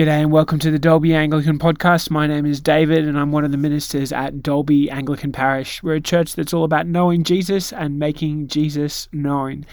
G'day 0.00 0.22
and 0.22 0.32
welcome 0.32 0.58
to 0.60 0.70
the 0.70 0.78
Dalby 0.78 1.14
Anglican 1.14 1.58
Podcast. 1.58 2.08
My 2.08 2.26
name 2.26 2.46
is 2.46 2.58
David 2.58 3.06
and 3.06 3.18
I'm 3.18 3.32
one 3.32 3.44
of 3.44 3.50
the 3.50 3.58
ministers 3.58 4.12
at 4.12 4.42
Dalby 4.42 4.90
Anglican 4.90 5.30
Parish. 5.30 5.82
We're 5.82 5.96
a 5.96 6.00
church 6.00 6.36
that's 6.36 6.54
all 6.54 6.64
about 6.64 6.86
knowing 6.86 7.22
Jesus 7.22 7.70
and 7.70 7.98
making 7.98 8.48
Jesus 8.48 9.10
known. 9.12 9.66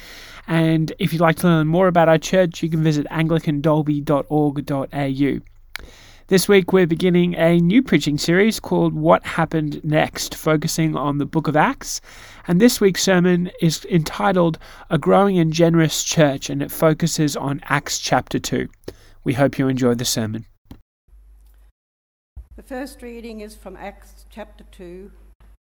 And 0.46 0.92
if 1.00 1.14
you'd 1.14 1.22
like 1.22 1.38
to 1.38 1.48
learn 1.48 1.68
more 1.68 1.88
about 1.88 2.10
our 2.10 2.18
church, 2.18 2.62
you 2.62 2.68
can 2.68 2.84
visit 2.84 3.08
anglicandalby.org.au. 3.10 5.40
This 6.28 6.50
week 6.50 6.74
we're 6.74 6.88
beginning 6.88 7.36
a 7.36 7.62
new 7.62 7.82
preaching 7.82 8.18
series 8.18 8.60
called 8.60 8.94
What 8.94 9.26
Happened 9.26 9.82
Next, 9.86 10.36
focusing 10.36 10.98
on 10.98 11.20
the 11.20 11.26
book 11.26 11.48
of 11.48 11.56
Acts. 11.56 12.02
And 12.50 12.60
this 12.60 12.82
week's 12.82 13.02
sermon 13.02 13.50
is 13.62 13.86
entitled 13.86 14.60
A 14.90 14.98
Growing 14.98 15.40
and 15.40 15.54
Generous 15.54 16.04
Church 16.04 16.50
and 16.50 16.62
it 16.62 16.70
focuses 16.70 17.38
on 17.38 17.62
Acts 17.70 17.98
chapter 17.98 18.40
2. 18.40 18.68
We 19.28 19.34
hope 19.34 19.60
you 19.60 19.68
enjoy 19.68 19.94
the 19.96 20.06
sermon. 20.06 20.46
The 22.56 22.64
first 22.64 23.02
reading 23.02 23.42
is 23.42 23.56
from 23.56 23.76
Acts 23.76 24.26
chapter 24.30 24.64
2, 24.72 25.12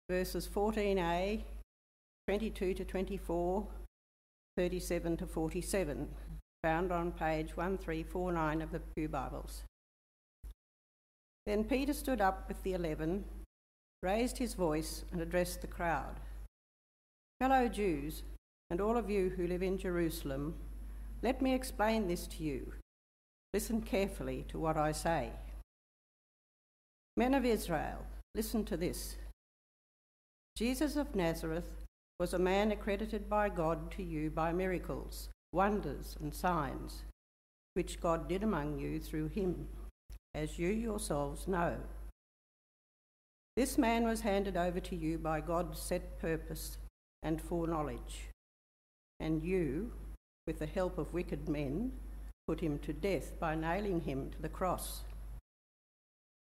verses 0.10 0.48
14a, 0.48 1.42
22 2.30 2.74
to 2.74 2.86
24, 2.86 3.68
37 4.56 5.18
to 5.18 5.28
47, 5.28 6.08
found 6.64 6.94
on 6.94 7.12
page 7.12 7.58
1349 7.58 8.62
of 8.62 8.72
the 8.72 8.80
Pew 8.96 9.10
Bibles. 9.10 9.64
Then 11.46 11.66
Peter 11.66 11.92
stood 11.92 12.22
up 12.22 12.48
with 12.48 12.64
the 12.64 12.72
eleven, 12.72 13.26
raised 14.02 14.38
his 14.38 14.54
voice, 14.54 15.04
and 15.12 15.20
addressed 15.20 15.60
the 15.60 15.68
crowd 15.68 16.22
Fellow 17.42 17.68
Jews, 17.68 18.24
and 18.70 18.80
all 18.80 18.96
of 18.96 19.10
you 19.10 19.34
who 19.36 19.46
live 19.46 19.62
in 19.62 19.78
Jerusalem, 19.78 20.56
let 21.22 21.42
me 21.42 21.54
explain 21.54 22.08
this 22.08 22.28
to 22.28 22.44
you. 22.46 22.72
Listen 23.54 23.82
carefully 23.82 24.46
to 24.48 24.58
what 24.60 24.78
I 24.78 24.94
say. 24.94 25.32
Men 27.18 27.34
of 27.34 27.44
Israel, 27.44 28.06
listen 28.34 28.64
to 28.66 28.78
this. 28.78 29.18
Jesus 30.56 30.96
of 30.96 31.16
Nazareth 31.16 31.86
was 32.20 32.34
a 32.34 32.40
man 32.40 32.72
accredited 32.72 33.30
by 33.30 33.50
God 33.50 33.92
to 33.92 34.04
you 34.04 34.30
by 34.30 34.54
miracles, 34.54 35.30
wonders, 35.52 36.16
and 36.22 36.34
signs, 36.34 37.04
which 37.74 38.00
God 38.00 38.30
did 38.30 38.44
among 38.44 38.80
you 38.80 39.00
through 39.00 39.28
him, 39.28 39.68
as 40.34 40.58
you 40.58 40.70
yourselves 40.70 41.48
know. 41.48 41.78
This 43.58 43.78
man 43.78 44.06
was 44.06 44.22
handed 44.22 44.56
over 44.56 44.80
to 44.80 44.96
you 44.96 45.18
by 45.18 45.42
God's 45.42 45.80
set 45.80 46.20
purpose 46.20 46.78
and 47.22 47.42
foreknowledge, 47.42 48.30
and 49.20 49.44
you, 49.44 49.92
with 50.48 50.60
the 50.60 50.66
help 50.66 50.98
of 50.98 51.14
wicked 51.14 51.50
men, 51.50 51.92
put 52.52 52.60
him 52.60 52.78
to 52.80 52.92
death 52.92 53.40
by 53.40 53.56
nailing 53.56 54.02
him 54.02 54.30
to 54.30 54.42
the 54.42 54.50
cross. 54.50 55.04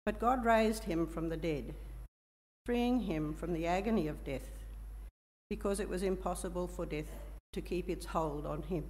But 0.05 0.17
God 0.17 0.45
raised 0.45 0.85
him 0.85 1.05
from 1.05 1.27
the 1.27 1.35
dead, 1.35 1.73
freeing 2.65 3.01
him 3.01 3.33
from 3.33 3.51
the 3.51 3.67
agony 3.67 4.07
of 4.07 4.23
death, 4.23 4.49
because 5.49 5.81
it 5.81 5.89
was 5.89 6.01
impossible 6.01 6.67
for 6.67 6.85
death 6.85 7.11
to 7.51 7.61
keep 7.61 7.89
its 7.89 8.05
hold 8.05 8.45
on 8.45 8.61
him. 8.61 8.85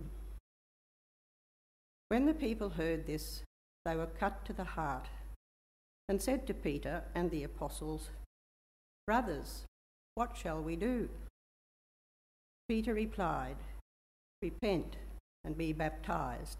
When 2.09 2.27
the 2.27 2.35
people 2.35 2.69
heard 2.69 3.07
this, 3.07 3.41
they 3.85 3.95
were 3.95 4.05
cut 4.19 4.45
to 4.45 4.53
the 4.53 4.75
heart 4.77 5.07
and 6.07 6.21
said 6.21 6.45
to 6.45 6.53
Peter 6.53 7.01
and 7.15 7.31
the 7.31 7.43
apostles, 7.43 8.11
Brothers, 9.07 9.63
what 10.13 10.37
shall 10.37 10.61
we 10.61 10.75
do? 10.75 11.09
Peter 12.67 12.93
replied, 12.93 13.57
Repent 14.43 14.97
and 15.43 15.57
be 15.57 15.73
baptized 15.73 16.59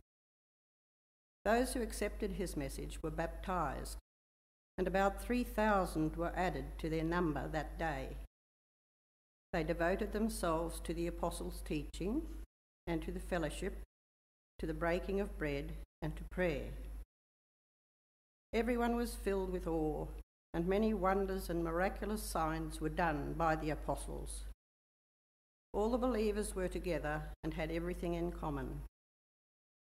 Those 1.43 1.73
who 1.73 1.81
accepted 1.81 2.33
his 2.33 2.55
message 2.55 3.01
were 3.01 3.09
baptized, 3.09 3.97
and 4.77 4.87
about 4.87 5.23
3,000 5.23 6.15
were 6.15 6.33
added 6.35 6.65
to 6.79 6.89
their 6.89 7.03
number 7.03 7.47
that 7.47 7.79
day. 7.79 8.17
They 9.51 9.63
devoted 9.63 10.13
themselves 10.13 10.79
to 10.81 10.93
the 10.93 11.07
apostles' 11.07 11.61
teaching 11.65 12.21
and 12.87 13.01
to 13.01 13.11
the 13.11 13.19
fellowship, 13.19 13.81
to 14.59 14.67
the 14.67 14.73
breaking 14.73 15.19
of 15.19 15.37
bread 15.37 15.73
and 16.01 16.15
to 16.15 16.23
prayer. 16.31 16.69
Everyone 18.53 18.95
was 18.95 19.15
filled 19.15 19.51
with 19.51 19.65
awe, 19.67 20.07
and 20.53 20.67
many 20.67 20.93
wonders 20.93 21.49
and 21.49 21.63
miraculous 21.63 22.21
signs 22.21 22.79
were 22.79 22.89
done 22.89 23.33
by 23.37 23.55
the 23.55 23.69
apostles. 23.69 24.43
All 25.73 25.89
the 25.89 25.97
believers 25.97 26.53
were 26.53 26.67
together 26.67 27.23
and 27.43 27.53
had 27.53 27.71
everything 27.71 28.13
in 28.13 28.31
common. 28.31 28.81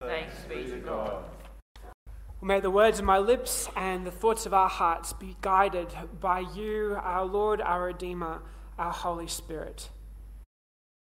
Thanks 0.00 0.44
be 0.46 0.64
to 0.64 0.76
God. 0.78 1.24
May 2.42 2.60
the 2.60 2.70
words 2.70 2.98
of 2.98 3.06
my 3.06 3.18
lips 3.18 3.68
and 3.74 4.06
the 4.06 4.10
thoughts 4.10 4.44
of 4.44 4.52
our 4.52 4.68
hearts 4.68 5.14
be 5.14 5.36
guided 5.40 5.88
by 6.20 6.40
you, 6.40 6.98
our 7.02 7.24
Lord, 7.24 7.62
our 7.62 7.84
Redeemer, 7.84 8.42
our 8.78 8.92
Holy 8.92 9.26
Spirit. 9.26 9.88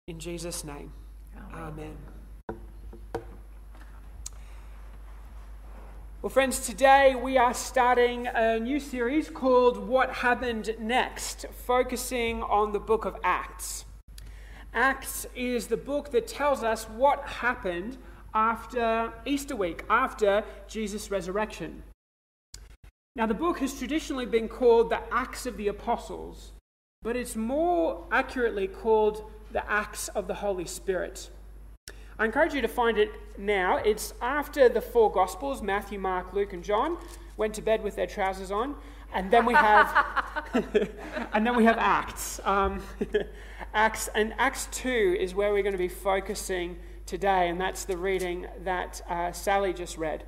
In 0.08 0.18
Jesus' 0.18 0.64
name, 0.64 0.94
amen. 1.52 1.96
amen. 2.48 2.58
Well, 6.22 6.30
friends, 6.30 6.66
today 6.66 7.14
we 7.14 7.36
are 7.36 7.52
starting 7.52 8.26
a 8.26 8.58
new 8.58 8.80
series 8.80 9.28
called 9.28 9.88
What 9.88 10.10
Happened 10.16 10.74
Next, 10.80 11.44
focusing 11.66 12.42
on 12.42 12.72
the 12.72 12.80
book 12.80 13.04
of 13.04 13.16
Acts. 13.22 13.84
Acts 14.72 15.26
is 15.34 15.66
the 15.66 15.76
book 15.76 16.12
that 16.12 16.26
tells 16.26 16.62
us 16.62 16.84
what 16.84 17.26
happened 17.26 17.98
after 18.34 19.12
Easter 19.24 19.56
week, 19.56 19.84
after 19.88 20.44
Jesus' 20.68 21.10
resurrection. 21.10 21.82
Now, 23.16 23.26
the 23.26 23.34
book 23.34 23.58
has 23.58 23.76
traditionally 23.76 24.26
been 24.26 24.48
called 24.48 24.90
the 24.90 25.00
Acts 25.12 25.46
of 25.46 25.56
the 25.56 25.68
Apostles, 25.68 26.52
but 27.02 27.16
it's 27.16 27.34
more 27.34 28.06
accurately 28.12 28.68
called 28.68 29.24
the 29.52 29.68
Acts 29.70 30.08
of 30.08 30.26
the 30.26 30.34
Holy 30.34 30.64
Spirit. 30.64 31.30
I 32.18 32.26
encourage 32.26 32.54
you 32.54 32.60
to 32.60 32.68
find 32.68 32.98
it 32.98 33.10
now. 33.38 33.78
It's 33.78 34.14
after 34.20 34.68
the 34.68 34.80
four 34.80 35.10
Gospels 35.10 35.62
Matthew, 35.62 35.98
Mark, 35.98 36.32
Luke, 36.32 36.52
and 36.52 36.62
John 36.62 36.98
went 37.36 37.54
to 37.54 37.62
bed 37.62 37.82
with 37.82 37.96
their 37.96 38.06
trousers 38.06 38.50
on. 38.50 38.76
And 39.12 39.30
then 39.30 39.44
we 39.44 39.54
have, 39.54 40.06
and 41.32 41.46
then 41.46 41.56
we 41.56 41.64
have 41.64 41.78
Acts. 41.78 42.38
Um, 42.44 42.82
Acts 43.74 44.08
and 44.14 44.34
Acts 44.38 44.68
two 44.70 45.16
is 45.18 45.34
where 45.34 45.52
we're 45.52 45.62
going 45.62 45.72
to 45.72 45.78
be 45.78 45.88
focusing 45.88 46.76
today, 47.10 47.48
and 47.48 47.60
that's 47.60 47.84
the 47.84 47.96
reading 47.96 48.46
that 48.62 49.02
uh, 49.10 49.32
Sally 49.32 49.72
just 49.72 49.98
read. 49.98 50.22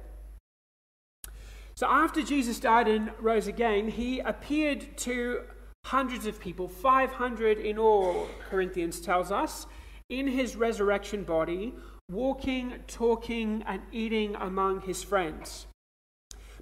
So, 1.75 1.87
after 1.87 2.23
Jesus 2.23 2.59
died 2.59 2.89
and 2.89 3.13
rose 3.21 3.47
again, 3.47 3.87
he 3.87 4.19
appeared 4.19 4.99
to 4.99 5.43
hundreds 5.85 6.27
of 6.27 6.41
people, 6.41 6.67
500 6.67 7.59
in 7.59 7.79
all, 7.79 8.29
Corinthians 8.51 9.01
tells 9.01 9.31
us, 9.31 9.67
in 10.09 10.27
his 10.27 10.57
resurrection 10.57 11.23
body, 11.23 11.73
walking, 12.11 12.75
talking, 12.89 13.63
and 13.67 13.81
eating 13.93 14.35
among 14.35 14.81
his 14.81 15.05
friends. 15.05 15.67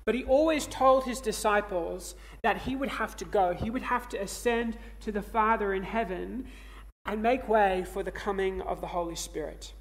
But 0.05 0.15
he 0.15 0.25
always 0.25 0.67
told 0.67 1.05
his 1.05 1.21
disciples 1.21 2.15
that 2.43 2.59
he 2.59 2.77
would 2.77 2.91
have 2.91 3.17
to 3.17 3.25
go, 3.25 3.55
he 3.55 3.71
would 3.71 3.83
have 3.83 4.07
to 4.11 4.21
ascend 4.21 4.77
to 5.01 5.13
the 5.13 5.23
Father 5.23 5.73
in 5.73 5.83
heaven 5.83 6.47
and 7.07 7.23
make 7.23 7.49
way 7.49 7.85
for 7.91 8.03
the 8.03 8.11
coming 8.13 8.61
of 8.61 8.83
the 8.83 8.89
Holy 8.89 9.17
Spirit. 9.17 9.73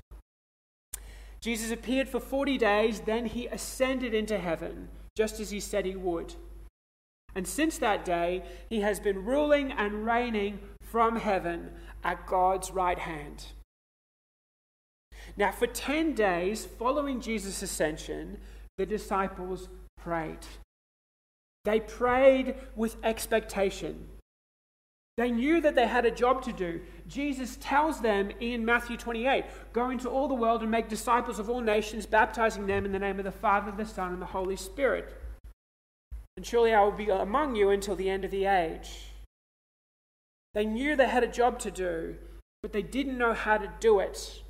Jesus 1.42 1.72
appeared 1.72 2.10
for 2.10 2.20
40 2.20 2.58
days, 2.58 3.00
then 3.02 3.26
he 3.26 3.48
ascended 3.48 4.14
into 4.14 4.38
heaven, 4.38 4.90
just 5.16 5.40
as 5.40 5.50
he 5.50 5.60
said 5.60 5.86
he 5.86 5.96
would. 5.96 6.36
And 7.36 7.48
since 7.48 7.78
that 7.78 8.04
day, 8.04 8.44
he 8.70 8.82
has 8.82 9.00
been 9.00 9.24
ruling 9.24 9.72
and 9.72 10.06
reigning 10.06 10.60
from 10.82 11.16
heaven 11.18 11.72
at 12.04 12.26
God's 12.26 12.72
right 12.72 13.00
hand. 13.00 13.46
Now, 15.38 15.52
for 15.52 15.68
10 15.68 16.14
days 16.14 16.66
following 16.66 17.22
Jesus' 17.22 17.62
ascension, 17.62 18.40
the 18.78 18.86
disciples 18.86 19.70
prayed. 19.98 20.46
They 21.66 21.80
prayed 21.80 22.56
with 22.76 22.98
expectation. 23.04 24.08
They 25.20 25.32
knew 25.32 25.60
that 25.60 25.76
they 25.76 25.86
had 25.86 26.06
a 26.06 26.12
job 26.12 26.44
to 26.44 26.54
do. 26.54 26.80
Jesus 27.06 27.58
tells 27.60 28.00
them 28.00 28.32
in 28.40 28.64
Matthew 28.64 28.96
28 28.96 29.44
Go 29.74 29.90
into 29.90 30.08
all 30.08 30.30
the 30.30 30.34
world 30.34 30.62
and 30.62 30.72
make 30.72 30.88
disciples 30.88 31.40
of 31.40 31.50
all 31.50 31.60
nations, 31.60 32.06
baptizing 32.06 32.68
them 32.68 32.86
in 32.86 32.94
the 32.94 33.00
name 33.00 33.20
of 33.20 33.26
the 33.26 33.32
Father, 33.34 33.70
the 33.70 33.86
Son, 33.86 34.14
and 34.14 34.22
the 34.22 34.28
Holy 34.28 34.56
Spirit. 34.56 35.14
And 36.38 36.46
surely 36.46 36.74
I 36.74 36.82
will 36.84 36.94
be 36.94 37.10
among 37.10 37.58
you 37.58 37.70
until 37.70 37.98
the 37.98 38.10
end 38.10 38.24
of 38.24 38.32
the 38.32 38.46
age. 38.46 39.08
They 40.54 40.64
knew 40.64 40.96
they 40.96 41.10
had 41.10 41.26
a 41.26 41.28
job 41.28 41.60
to 41.60 41.70
do, 41.70 42.16
but 42.62 42.72
they 42.72 42.82
didn't 42.82 43.18
know 43.18 43.34
how 43.34 43.58
to 43.58 43.70
do 43.82 44.00
it. 44.00 44.42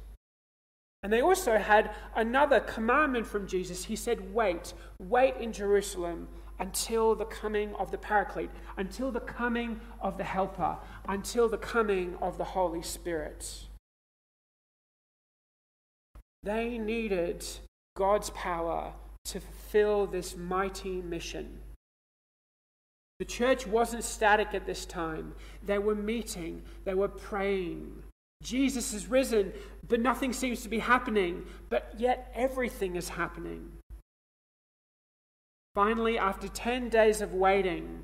And 1.01 1.11
they 1.11 1.23
also 1.23 1.57
had 1.57 1.95
another 2.15 2.59
commandment 2.59 3.25
from 3.25 3.47
Jesus. 3.47 3.85
He 3.85 3.95
said, 3.95 4.35
Wait, 4.35 4.75
wait 4.99 5.35
in 5.37 5.51
Jerusalem 5.51 6.27
until 6.59 7.15
the 7.15 7.25
coming 7.25 7.73
of 7.75 7.91
the 7.91 7.97
Paraclete, 7.97 8.49
until 8.77 9.11
the 9.11 9.19
coming 9.19 9.79
of 10.01 10.17
the 10.17 10.23
Helper, 10.23 10.77
until 11.07 11.47
the 11.47 11.57
coming 11.57 12.15
of 12.21 12.37
the 12.37 12.43
Holy 12.43 12.81
Spirit. 12.81 13.67
They 16.43 16.77
needed 16.77 17.45
God's 17.95 18.29
power 18.31 18.93
to 19.25 19.39
fulfill 19.39 20.07
this 20.07 20.35
mighty 20.35 21.01
mission. 21.01 21.59
The 23.19 23.25
church 23.25 23.67
wasn't 23.67 24.05
static 24.05 24.53
at 24.53 24.65
this 24.65 24.85
time. 24.85 25.33
They 25.65 25.77
were 25.77 25.95
meeting, 25.95 26.63
they 26.85 26.93
were 26.93 27.09
praying. 27.09 28.03
Jesus 28.41 28.93
is 28.93 29.07
risen, 29.07 29.51
but 29.85 29.99
nothing 29.99 30.31
seems 30.31 30.63
to 30.63 30.69
be 30.69 30.79
happening, 30.79 31.45
but 31.69 31.93
yet 31.97 32.31
everything 32.33 32.95
is 32.95 33.09
happening. 33.09 33.69
Finally, 35.79 36.19
after 36.19 36.49
10 36.49 36.89
days 36.89 37.21
of 37.21 37.33
waiting, 37.33 38.03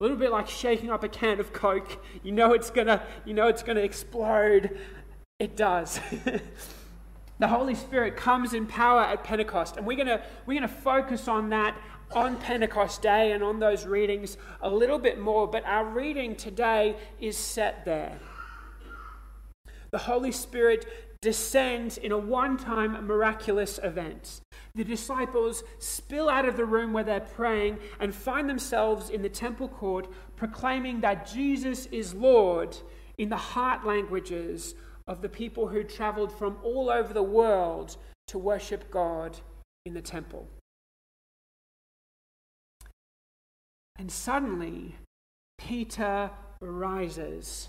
a 0.00 0.02
little 0.02 0.16
bit 0.16 0.30
like 0.30 0.48
shaking 0.48 0.88
up 0.88 1.04
a 1.04 1.08
can 1.08 1.38
of 1.38 1.52
Coke, 1.52 2.02
you 2.22 2.32
know 2.32 2.54
it's 2.54 2.70
gonna, 2.70 3.02
you 3.26 3.34
know 3.34 3.48
it's 3.48 3.62
gonna 3.62 3.80
explode. 3.80 4.78
It 5.38 5.54
does. 5.54 6.00
the 7.38 7.46
Holy 7.46 7.74
Spirit 7.74 8.16
comes 8.16 8.54
in 8.54 8.66
power 8.66 9.02
at 9.02 9.22
Pentecost, 9.22 9.76
and 9.76 9.86
we're 9.86 9.98
gonna, 9.98 10.22
we're 10.46 10.54
gonna 10.54 10.66
focus 10.66 11.28
on 11.28 11.50
that 11.50 11.76
on 12.12 12.38
Pentecost 12.38 13.02
Day 13.02 13.32
and 13.32 13.44
on 13.44 13.60
those 13.60 13.84
readings 13.84 14.38
a 14.62 14.70
little 14.70 14.98
bit 14.98 15.20
more, 15.20 15.46
but 15.46 15.62
our 15.66 15.84
reading 15.84 16.34
today 16.34 16.96
is 17.20 17.36
set 17.36 17.84
there. 17.84 18.18
The 19.90 19.98
Holy 19.98 20.32
Spirit 20.32 20.86
descends 21.20 21.98
in 21.98 22.12
a 22.12 22.18
one 22.18 22.56
time 22.56 22.92
miraculous 23.06 23.78
event. 23.82 24.40
The 24.74 24.84
disciples 24.84 25.64
spill 25.78 26.28
out 26.28 26.46
of 26.46 26.56
the 26.56 26.64
room 26.64 26.92
where 26.92 27.04
they're 27.04 27.20
praying 27.20 27.78
and 27.98 28.14
find 28.14 28.48
themselves 28.48 29.10
in 29.10 29.22
the 29.22 29.28
temple 29.28 29.68
court 29.68 30.08
proclaiming 30.36 31.00
that 31.00 31.26
Jesus 31.30 31.86
is 31.86 32.14
Lord 32.14 32.76
in 33.18 33.28
the 33.28 33.36
heart 33.36 33.84
languages 33.84 34.74
of 35.06 35.22
the 35.22 35.28
people 35.28 35.66
who 35.68 35.82
traveled 35.82 36.32
from 36.32 36.56
all 36.62 36.88
over 36.88 37.12
the 37.12 37.22
world 37.22 37.96
to 38.28 38.38
worship 38.38 38.90
God 38.90 39.38
in 39.84 39.94
the 39.94 40.00
temple. 40.00 40.46
And 43.98 44.10
suddenly, 44.10 44.94
Peter 45.58 46.30
rises 46.60 47.68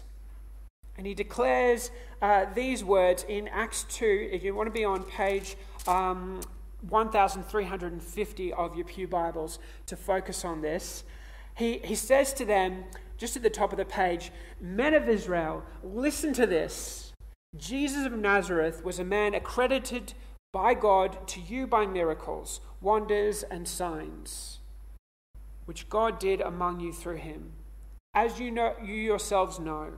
and 0.97 1.07
he 1.07 1.13
declares 1.13 1.89
uh, 2.21 2.45
these 2.53 2.83
words 2.83 3.25
in 3.27 3.47
Acts 3.47 3.85
2. 3.89 4.29
If 4.31 4.43
you 4.43 4.53
want 4.53 4.67
to 4.67 4.71
be 4.71 4.85
on 4.85 5.03
page 5.03 5.55
um, 5.87 6.41
1350 6.87 8.53
of 8.53 8.75
your 8.75 8.85
Pew 8.85 9.07
Bibles 9.07 9.59
to 9.85 9.95
focus 9.95 10.43
on 10.43 10.61
this, 10.61 11.03
he, 11.55 11.79
he 11.83 11.95
says 11.95 12.33
to 12.33 12.45
them, 12.45 12.85
just 13.17 13.35
at 13.35 13.43
the 13.43 13.49
top 13.49 13.71
of 13.71 13.77
the 13.77 13.85
page, 13.85 14.31
Men 14.59 14.93
of 14.93 15.07
Israel, 15.07 15.63
listen 15.83 16.33
to 16.33 16.47
this. 16.47 17.13
Jesus 17.55 18.05
of 18.05 18.13
Nazareth 18.13 18.83
was 18.83 18.97
a 18.97 19.03
man 19.03 19.33
accredited 19.33 20.13
by 20.51 20.73
God 20.73 21.27
to 21.27 21.39
you 21.39 21.67
by 21.67 21.85
miracles, 21.85 22.61
wonders, 22.81 23.43
and 23.43 23.67
signs, 23.67 24.59
which 25.65 25.89
God 25.89 26.19
did 26.19 26.41
among 26.41 26.79
you 26.79 26.91
through 26.91 27.17
him, 27.17 27.51
as 28.13 28.39
you, 28.39 28.51
know, 28.51 28.75
you 28.83 28.95
yourselves 28.95 29.59
know. 29.59 29.93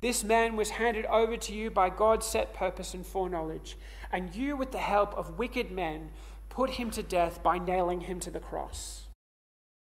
This 0.00 0.22
man 0.22 0.56
was 0.56 0.70
handed 0.70 1.06
over 1.06 1.36
to 1.36 1.52
you 1.52 1.70
by 1.70 1.90
God's 1.90 2.24
set 2.24 2.54
purpose 2.54 2.94
and 2.94 3.04
foreknowledge, 3.04 3.76
and 4.12 4.34
you, 4.34 4.56
with 4.56 4.72
the 4.72 4.78
help 4.78 5.14
of 5.16 5.38
wicked 5.38 5.70
men, 5.70 6.10
put 6.48 6.70
him 6.70 6.90
to 6.90 7.02
death 7.02 7.42
by 7.42 7.58
nailing 7.58 8.02
him 8.02 8.20
to 8.20 8.30
the 8.30 8.40
cross. 8.40 9.08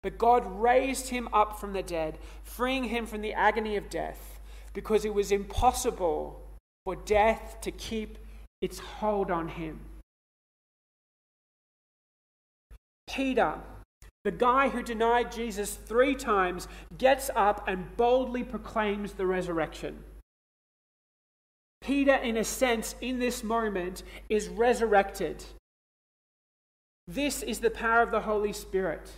But 0.04 0.18
God 0.18 0.62
raised 0.62 1.10
him 1.10 1.30
up 1.32 1.60
from 1.60 1.74
the 1.74 1.84
dead, 1.84 2.18
freeing 2.44 2.86
him 2.86 3.06
from 3.06 3.22
the 3.22 3.34
agony 3.34 3.78
of 3.78 3.90
death, 3.90 4.40
because 4.74 5.06
it 5.06 5.14
was 5.14 5.32
impossible 5.32 6.42
for 6.86 6.96
death 6.96 7.58
to 7.62 7.72
keep 7.72 8.18
its 8.62 8.80
hold 8.80 9.30
on 9.30 9.50
him. 9.50 9.80
Peter, 13.08 13.56
the 14.24 14.32
guy 14.32 14.70
who 14.70 14.82
denied 14.82 15.32
Jesus 15.32 15.76
three 15.76 16.16
times 16.16 16.68
gets 16.98 17.30
up 17.36 17.68
and 17.68 17.96
boldly 17.98 18.44
proclaims 18.44 19.14
the 19.14 19.26
resurrection. 19.26 20.04
Peter, 21.82 22.14
in 22.14 22.38
a 22.38 22.44
sense, 22.44 22.96
in 23.02 23.20
this 23.20 23.44
moment, 23.44 24.04
is 24.30 24.48
resurrected. 24.48 25.44
This 27.08 27.42
is 27.42 27.60
the 27.60 27.72
power 27.72 28.02
of 28.02 28.12
the 28.12 28.22
Holy 28.22 28.54
Spirit. 28.54 29.10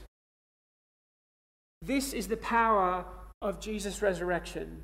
This 1.81 2.13
is 2.13 2.29
the 2.29 2.37
power 2.37 3.05
of 3.41 3.59
Jesus' 3.59 4.01
resurrection. 4.01 4.81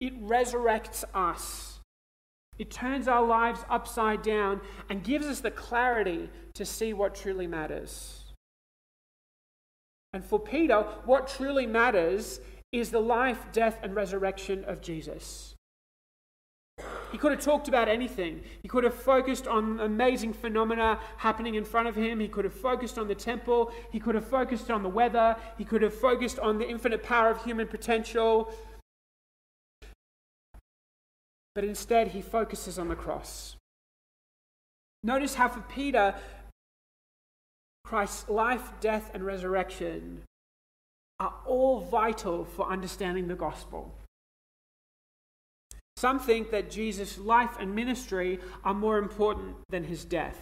It 0.00 0.22
resurrects 0.22 1.04
us. 1.14 1.80
It 2.58 2.70
turns 2.70 3.08
our 3.08 3.24
lives 3.24 3.64
upside 3.70 4.22
down 4.22 4.60
and 4.90 5.02
gives 5.02 5.26
us 5.26 5.40
the 5.40 5.50
clarity 5.50 6.28
to 6.52 6.66
see 6.66 6.92
what 6.92 7.14
truly 7.14 7.46
matters. 7.46 8.24
And 10.12 10.22
for 10.22 10.38
Peter, 10.38 10.82
what 11.06 11.26
truly 11.26 11.66
matters 11.66 12.40
is 12.70 12.90
the 12.90 13.00
life, 13.00 13.46
death, 13.52 13.78
and 13.82 13.94
resurrection 13.94 14.64
of 14.64 14.82
Jesus. 14.82 15.54
He 17.12 17.18
could 17.18 17.30
have 17.30 17.42
talked 17.42 17.68
about 17.68 17.88
anything. 17.88 18.42
He 18.62 18.68
could 18.68 18.84
have 18.84 18.94
focused 18.94 19.46
on 19.46 19.78
amazing 19.80 20.32
phenomena 20.32 20.98
happening 21.18 21.56
in 21.56 21.64
front 21.64 21.86
of 21.86 21.94
him. 21.94 22.18
He 22.18 22.26
could 22.26 22.44
have 22.44 22.54
focused 22.54 22.98
on 22.98 23.06
the 23.06 23.14
temple. 23.14 23.70
He 23.90 24.00
could 24.00 24.14
have 24.14 24.26
focused 24.26 24.70
on 24.70 24.82
the 24.82 24.88
weather. 24.88 25.36
He 25.58 25.64
could 25.64 25.82
have 25.82 25.92
focused 25.94 26.38
on 26.38 26.58
the 26.58 26.66
infinite 26.66 27.02
power 27.02 27.28
of 27.28 27.44
human 27.44 27.68
potential. 27.68 28.50
But 31.54 31.64
instead, 31.64 32.08
he 32.08 32.22
focuses 32.22 32.78
on 32.78 32.88
the 32.88 32.96
cross. 32.96 33.56
Notice 35.04 35.34
how 35.34 35.48
for 35.48 35.60
Peter, 35.60 36.14
Christ's 37.84 38.30
life, 38.30 38.70
death, 38.80 39.10
and 39.12 39.26
resurrection 39.26 40.22
are 41.20 41.34
all 41.44 41.80
vital 41.80 42.46
for 42.46 42.66
understanding 42.70 43.28
the 43.28 43.34
gospel. 43.34 43.92
Some 45.96 46.18
think 46.18 46.50
that 46.50 46.70
Jesus' 46.70 47.18
life 47.18 47.56
and 47.60 47.74
ministry 47.74 48.40
are 48.64 48.74
more 48.74 48.98
important 48.98 49.56
than 49.68 49.84
his 49.84 50.04
death. 50.04 50.38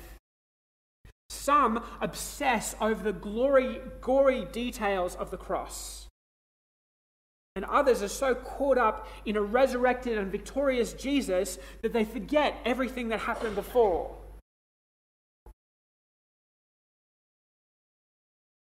Some 1.28 1.85
obsess 2.00 2.75
over 2.80 3.02
the 3.02 3.12
glory, 3.12 3.80
gory 4.00 4.47
details 4.47 5.14
of 5.16 5.30
the 5.30 5.37
cross. 5.37 6.09
And 7.57 7.64
others 7.64 8.02
are 8.02 8.09
so 8.09 8.35
caught 8.35 8.78
up 8.78 9.09
in 9.26 9.37
a 9.37 9.42
resurrected 9.42 10.16
and 10.16 10.30
victorious 10.30 10.92
Jesus 10.92 11.59
that 11.83 11.92
they 11.92 12.04
forget 12.04 12.57
everything 12.64 13.09
that 13.09 13.21
happened 13.21 13.54
before. 13.54 14.16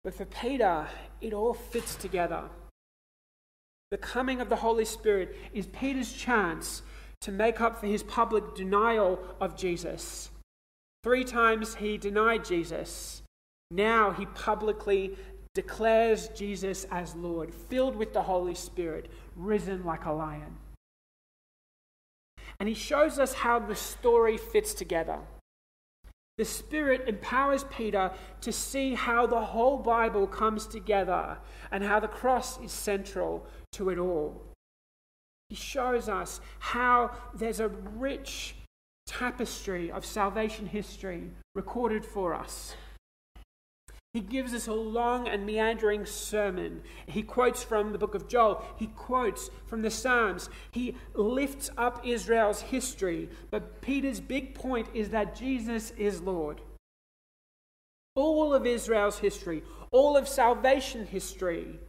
But 0.03 0.13
for 0.13 0.25
Peter, 0.25 0.88
it 1.20 1.34
all 1.34 1.53
fits 1.53 1.96
together. 1.96 2.44
The 3.89 3.98
coming 3.98 4.41
of 4.41 4.50
the 4.50 4.58
Holy 4.58 4.86
Spirit 4.86 5.36
is 5.53 5.67
Peter's 5.67 6.12
chance 6.12 6.82
to 7.22 7.32
make 7.32 7.62
up 7.62 7.79
for 7.79 7.88
his 7.88 8.03
public 8.03 8.56
denial 8.56 9.20
of 9.39 9.56
Jesus. 9.56 10.29
Three 11.03 11.24
times 11.24 11.75
he 11.75 11.98
denied 11.98 12.44
Jesus. 12.44 13.22
Now 13.72 14.12
he 14.12 14.25
publicly 14.25 15.17
declares 15.56 16.27
Jesus 16.29 16.86
as 16.91 17.15
Lord, 17.15 17.53
filled 17.53 17.96
with 17.96 18.13
the 18.13 18.24
Holy 18.24 18.56
Spirit, 18.56 19.10
risen 19.36 19.86
like 19.86 20.06
a 20.06 20.12
lion. 20.12 20.58
And 22.60 22.67
he 22.67 22.75
shows 22.75 23.20
us 23.20 23.34
how 23.34 23.60
the 23.60 23.75
story 23.75 24.38
fits 24.38 24.74
together. 24.74 25.20
The 26.38 26.46
Spirit 26.46 27.08
empowers 27.08 27.63
Peter 27.63 28.12
to 28.41 28.51
see 28.51 28.94
how 28.94 29.25
the 29.25 29.41
whole 29.41 29.77
Bible 29.77 30.27
comes 30.27 30.67
together 30.67 31.39
and 31.72 31.84
how 31.84 32.00
the 32.00 32.08
cross 32.08 32.62
is 32.62 32.72
central 32.72 33.48
to 33.72 33.89
it 33.89 33.98
all. 33.98 34.44
He 35.50 35.56
shows 35.56 36.08
us 36.08 36.39
how 36.60 37.12
there's 37.34 37.60
a 37.60 37.70
rich 37.70 38.56
tapestry 39.08 39.89
of 39.91 40.06
salvation 40.06 40.67
history 40.67 41.32
recorded 41.56 42.06
for 42.06 42.36
us. 42.36 42.75
He 44.14 44.22
gives 44.22 44.54
us 44.54 44.68
a 44.68 44.74
long 44.74 45.28
and 45.28 45.46
meandering 45.46 46.06
sermon. 46.06 46.82
He 47.06 47.22
quotes 47.22 47.64
from 47.64 47.92
the 47.92 47.98
book 47.98 48.16
of 48.16 48.28
Joel. 48.28 48.64
He 48.78 48.88
quotes 48.88 49.50
from 49.66 49.82
the 49.82 49.92
Psalms. 49.92 50.50
He 50.72 50.96
lifts 51.14 51.70
up 51.78 52.02
Israel's 52.06 52.62
history. 52.62 53.30
But 53.52 53.82
Peter's 53.82 54.20
big 54.20 54.56
point 54.56 54.88
is 54.94 55.10
that 55.10 55.36
Jesus 55.36 55.92
is 55.98 56.22
Lord. 56.22 56.62
All 58.16 58.54
of 58.54 58.66
Israel's 58.66 59.20
history, 59.20 59.62
all 59.92 60.18
of 60.18 60.28
salvation 60.28 61.06
history 61.06 61.80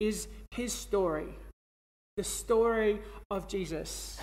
is 0.00 0.28
his 0.50 0.72
story 0.72 1.34
the 2.16 2.24
story 2.24 3.00
of 3.30 3.48
Jesus. 3.48 4.18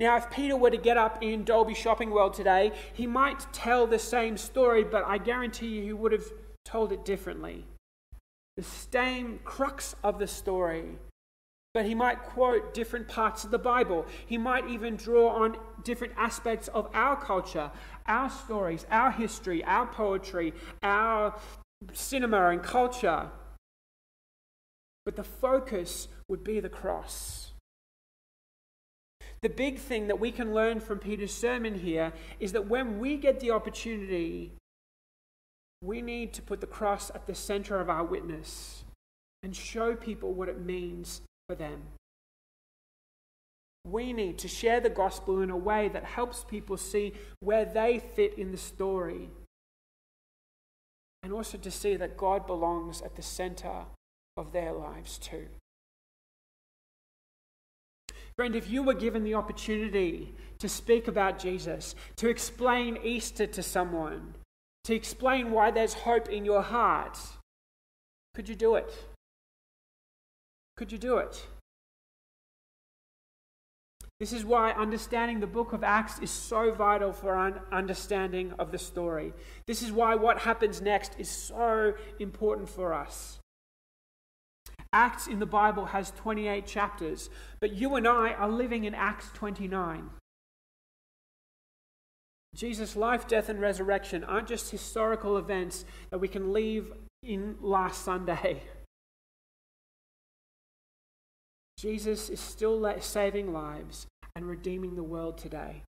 Now, 0.00 0.16
if 0.16 0.30
Peter 0.30 0.56
were 0.56 0.70
to 0.70 0.76
get 0.76 0.96
up 0.96 1.22
in 1.22 1.44
Dalby 1.44 1.74
Shopping 1.74 2.10
World 2.10 2.34
today, 2.34 2.72
he 2.92 3.06
might 3.06 3.52
tell 3.52 3.86
the 3.86 3.98
same 3.98 4.36
story, 4.36 4.84
but 4.84 5.04
I 5.04 5.18
guarantee 5.18 5.68
you 5.68 5.82
he 5.82 5.92
would 5.92 6.12
have 6.12 6.30
told 6.64 6.92
it 6.92 7.04
differently. 7.04 7.64
The 8.56 8.62
same 8.62 9.40
crux 9.44 9.96
of 10.04 10.18
the 10.18 10.26
story, 10.26 10.98
but 11.74 11.84
he 11.84 11.94
might 11.94 12.22
quote 12.22 12.74
different 12.74 13.08
parts 13.08 13.44
of 13.44 13.50
the 13.50 13.58
Bible. 13.58 14.06
He 14.26 14.38
might 14.38 14.68
even 14.68 14.96
draw 14.96 15.30
on 15.30 15.56
different 15.84 16.12
aspects 16.16 16.68
of 16.68 16.88
our 16.94 17.16
culture, 17.16 17.70
our 18.06 18.30
stories, 18.30 18.86
our 18.90 19.10
history, 19.10 19.64
our 19.64 19.86
poetry, 19.86 20.54
our 20.82 21.34
cinema 21.92 22.48
and 22.48 22.62
culture. 22.62 23.30
But 25.04 25.16
the 25.16 25.24
focus 25.24 26.08
would 26.28 26.44
be 26.44 26.60
the 26.60 26.68
cross. 26.68 27.47
The 29.40 29.48
big 29.48 29.78
thing 29.78 30.08
that 30.08 30.18
we 30.18 30.32
can 30.32 30.52
learn 30.52 30.80
from 30.80 30.98
Peter's 30.98 31.34
sermon 31.34 31.78
here 31.78 32.12
is 32.40 32.52
that 32.52 32.68
when 32.68 32.98
we 32.98 33.16
get 33.16 33.38
the 33.38 33.52
opportunity, 33.52 34.52
we 35.80 36.02
need 36.02 36.32
to 36.34 36.42
put 36.42 36.60
the 36.60 36.66
cross 36.66 37.10
at 37.14 37.26
the 37.26 37.34
center 37.34 37.80
of 37.80 37.88
our 37.88 38.04
witness 38.04 38.84
and 39.42 39.54
show 39.54 39.94
people 39.94 40.32
what 40.32 40.48
it 40.48 40.60
means 40.60 41.20
for 41.48 41.54
them. 41.54 41.82
We 43.84 44.12
need 44.12 44.38
to 44.38 44.48
share 44.48 44.80
the 44.80 44.90
gospel 44.90 45.40
in 45.40 45.50
a 45.50 45.56
way 45.56 45.88
that 45.88 46.04
helps 46.04 46.44
people 46.44 46.76
see 46.76 47.14
where 47.40 47.64
they 47.64 48.00
fit 48.00 48.36
in 48.36 48.50
the 48.50 48.58
story. 48.58 49.30
And 51.22 51.32
also 51.32 51.58
to 51.58 51.70
see 51.70 51.96
that 51.96 52.16
God 52.16 52.46
belongs 52.46 53.00
at 53.02 53.14
the 53.14 53.22
center 53.22 53.84
of 54.36 54.52
their 54.52 54.72
lives 54.72 55.16
too. 55.16 55.46
Friend, 58.38 58.54
if 58.54 58.70
you 58.70 58.84
were 58.84 58.94
given 58.94 59.24
the 59.24 59.34
opportunity 59.34 60.32
to 60.60 60.68
speak 60.68 61.08
about 61.08 61.40
Jesus, 61.40 61.96
to 62.14 62.28
explain 62.28 62.96
Easter 63.02 63.48
to 63.48 63.64
someone, 63.64 64.36
to 64.84 64.94
explain 64.94 65.50
why 65.50 65.72
there's 65.72 65.92
hope 65.92 66.28
in 66.28 66.44
your 66.44 66.62
heart, 66.62 67.18
could 68.34 68.48
you 68.48 68.54
do 68.54 68.76
it? 68.76 68.94
Could 70.76 70.92
you 70.92 70.98
do 70.98 71.16
it? 71.16 71.48
This 74.20 74.32
is 74.32 74.44
why 74.44 74.70
understanding 74.70 75.40
the 75.40 75.48
book 75.48 75.72
of 75.72 75.82
Acts 75.82 76.20
is 76.20 76.30
so 76.30 76.72
vital 76.72 77.12
for 77.12 77.34
our 77.34 77.60
understanding 77.72 78.52
of 78.60 78.70
the 78.70 78.78
story. 78.78 79.32
This 79.66 79.82
is 79.82 79.90
why 79.90 80.14
what 80.14 80.38
happens 80.38 80.80
next 80.80 81.16
is 81.18 81.28
so 81.28 81.94
important 82.20 82.68
for 82.68 82.94
us. 82.94 83.37
Acts 84.92 85.26
in 85.26 85.38
the 85.38 85.46
Bible 85.46 85.86
has 85.86 86.10
28 86.12 86.66
chapters, 86.66 87.30
but 87.60 87.72
you 87.72 87.94
and 87.96 88.06
I 88.06 88.32
are 88.32 88.48
living 88.48 88.84
in 88.84 88.94
Acts 88.94 89.30
29. 89.34 90.10
Jesus' 92.54 92.96
life, 92.96 93.28
death, 93.28 93.48
and 93.48 93.60
resurrection 93.60 94.24
aren't 94.24 94.48
just 94.48 94.70
historical 94.70 95.36
events 95.36 95.84
that 96.10 96.18
we 96.18 96.28
can 96.28 96.52
leave 96.52 96.92
in 97.22 97.56
last 97.60 98.04
Sunday. 98.04 98.62
Jesus 101.78 102.28
is 102.28 102.40
still 102.40 102.92
saving 103.00 103.52
lives 103.52 104.06
and 104.34 104.48
redeeming 104.48 104.96
the 104.96 105.02
world 105.02 105.38
today. 105.38 105.82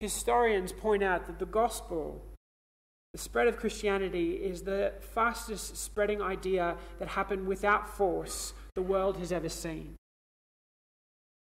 Historians 0.00 0.72
point 0.72 1.02
out 1.02 1.26
that 1.26 1.38
the 1.38 1.46
gospel 1.46 2.24
the 3.12 3.18
spread 3.18 3.46
of 3.46 3.56
Christianity 3.56 4.32
is 4.32 4.62
the 4.62 4.92
fastest 5.00 5.76
spreading 5.76 6.20
idea 6.20 6.76
that 6.98 7.08
happened 7.08 7.46
without 7.46 7.88
force 7.88 8.52
the 8.74 8.82
world 8.82 9.16
has 9.16 9.32
ever 9.32 9.48
seen. 9.48 9.96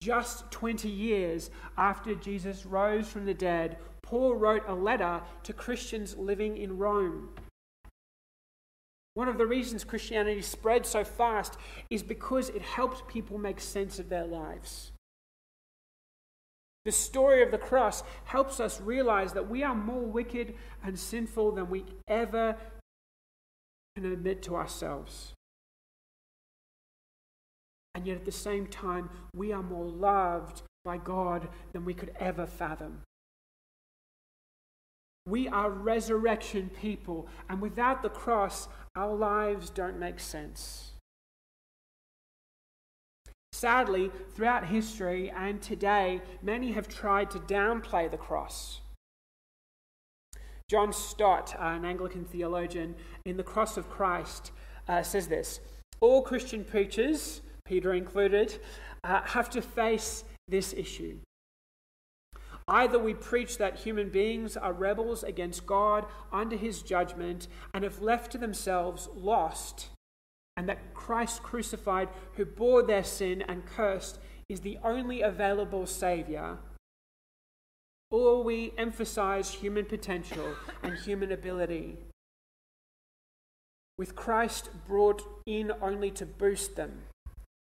Just 0.02 0.50
20 0.52 0.88
years 0.88 1.50
after 1.78 2.14
Jesus 2.14 2.66
rose 2.66 3.08
from 3.08 3.26
the 3.26 3.34
dead, 3.34 3.78
Paul 4.04 4.36
wrote 4.36 4.64
a 4.68 4.76
letter 4.76 5.22
to 5.44 5.54
Christians 5.54 6.16
living 6.16 6.58
in 6.58 6.78
Rome. 6.78 7.30
One 9.16 9.28
of 9.28 9.40
the 9.40 9.48
reasons 9.48 9.84
Christianity 9.84 10.44
spread 10.44 10.86
so 10.86 11.04
fast 11.04 11.58
is 11.90 12.04
because 12.04 12.50
it 12.50 12.62
helped 12.62 13.08
people 13.08 13.40
make 13.40 13.60
sense 13.60 13.98
of 13.98 14.10
their 14.10 14.26
lives. 14.26 14.92
The 16.88 16.94
story 16.94 17.44
of 17.44 17.52
the 17.52 17.58
cross 17.58 18.02
helps 18.24 18.62
us 18.62 18.80
realize 18.80 19.34
that 19.34 19.50
we 19.50 19.62
are 19.62 19.76
more 19.76 20.00
wicked 20.00 20.56
and 20.82 20.98
sinful 20.98 21.52
than 21.52 21.70
we 21.70 21.84
ever 22.08 22.56
can 23.98 24.06
admit 24.06 24.42
to 24.44 24.56
ourselves. 24.56 25.34
And 27.94 28.08
yet 28.08 28.16
at 28.16 28.24
the 28.24 28.32
same 28.32 28.68
time, 28.68 29.10
we 29.36 29.52
are 29.52 29.62
more 29.62 29.84
loved 29.84 30.62
by 30.86 30.96
God 30.96 31.50
than 31.74 31.84
we 31.84 31.94
could 31.94 32.16
ever 32.22 32.46
fathom. 32.46 33.02
We 35.28 35.50
are 35.50 35.70
resurrection 35.70 36.70
people, 36.70 37.28
and 37.50 37.60
without 37.60 38.02
the 38.02 38.10
cross, 38.10 38.70
our 38.96 39.14
lives 39.14 39.70
don't 39.70 40.00
make 40.00 40.22
sense. 40.22 40.94
Sadly, 43.58 44.12
throughout 44.36 44.68
history 44.68 45.32
and 45.32 45.60
today, 45.60 46.22
many 46.44 46.74
have 46.74 46.88
tried 46.88 47.32
to 47.32 47.40
downplay 47.40 48.10
the 48.10 48.16
cross. 48.16 48.82
John 50.70 50.94
Stott, 50.94 51.56
an 51.58 51.84
Anglican 51.84 52.24
theologian, 52.24 52.94
in 53.26 53.36
The 53.36 53.42
Cross 53.42 53.78
of 53.78 53.90
Christ, 53.90 54.52
uh, 54.88 55.02
says 55.02 55.28
this 55.28 55.60
All 56.02 56.22
Christian 56.22 56.64
preachers, 56.66 57.42
Peter 57.66 57.96
included, 57.96 58.60
uh, 59.04 59.22
have 59.24 59.50
to 59.50 59.64
face 59.64 60.24
this 60.48 60.72
issue. 60.74 61.18
Either 62.68 63.00
we 63.00 63.16
preach 63.16 63.58
that 63.58 63.80
human 63.80 64.10
beings 64.10 64.56
are 64.56 64.72
rebels 64.72 65.24
against 65.24 65.66
God 65.66 66.06
under 66.32 66.58
his 66.58 66.84
judgment 66.84 67.48
and, 67.74 67.84
if 67.84 68.02
left 68.02 68.32
to 68.34 68.38
themselves, 68.38 69.10
lost 69.16 69.88
and 70.58 70.68
that 70.68 70.94
Christ 70.96 71.44
crucified, 71.44 72.10
who 72.34 72.44
bore 72.44 72.82
their 72.82 73.04
sin 73.04 73.44
and 73.48 73.66
cursed, 73.66 74.20
is 74.50 74.62
the 74.62 74.80
only 74.84 75.22
available 75.22 75.86
Saviour, 75.86 76.58
or 78.10 78.44
we 78.44 78.74
emphasize 78.78 79.52
human 79.52 79.86
potential 79.86 80.56
and 80.82 80.98
human 80.98 81.32
ability, 81.32 81.98
with 83.98 84.16
Christ 84.16 84.70
brought 84.88 85.24
in 85.46 85.72
only 85.82 86.10
to 86.12 86.26
boost 86.26 86.76
them, 86.76 87.04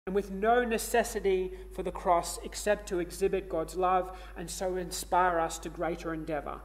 and 0.06 0.14
with 0.14 0.30
no 0.30 0.64
necessity 0.64 1.52
for 1.72 1.82
the 1.82 1.92
cross 1.92 2.38
except 2.44 2.88
to 2.88 2.98
exhibit 2.98 3.48
God's 3.48 3.76
love 3.76 4.18
and 4.36 4.50
so 4.50 4.76
inspire 4.76 5.38
us 5.38 5.58
to 5.60 5.68
greater 5.68 6.12
endeavour. 6.12 6.60